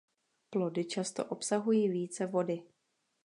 Plody 0.49 0.85
často 0.87 1.25
obsahují 1.25 1.89
více 1.89 2.25
vody. 2.25 2.63